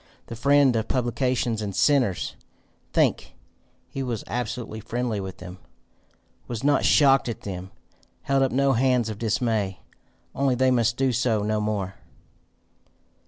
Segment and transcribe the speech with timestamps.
[0.25, 2.33] The friend of publicans and sinners!
[2.91, 3.35] Think:
[3.87, 5.59] he was absolutely friendly with them!
[6.47, 7.69] was not shocked at them!
[8.23, 9.79] held up no hands of dismay!
[10.33, 11.97] Only they must do so no more.